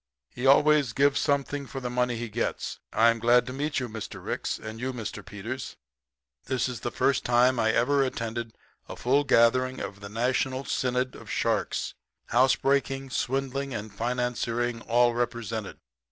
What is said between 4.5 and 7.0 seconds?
you and Mr. Peters. This is the